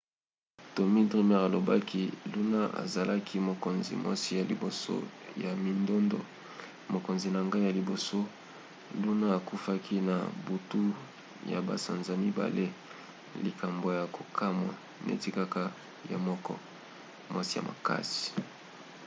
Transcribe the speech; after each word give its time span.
tommy 0.75 1.01
dreamer 1.09 1.41
alobaki 1.47 2.03
luna 2.33 2.61
azalaki 2.83 3.35
mokonzi 3.49 3.93
mwasi 4.03 4.31
ya 4.37 4.43
liboso 4.51 4.95
ya 5.43 5.51
mindondo. 5.63 6.19
mokonzi 6.93 7.27
na 7.33 7.39
ngai 7.47 7.63
ya 7.67 7.71
liboso. 7.79 8.17
luna 9.03 9.27
akufaki 9.37 9.97
na 10.09 10.15
butu 10.45 10.81
ya 11.51 11.59
basanza 11.67 12.13
mibale. 12.23 12.65
likambo 13.45 13.87
ya 13.97 14.03
kokamwa 14.15 14.73
neti 15.05 15.29
kaka 15.37 15.63
ye 16.09 16.17
moko. 16.27 16.53
mwasi 17.31 17.53
ya 17.57 17.63
makasi. 17.69 18.25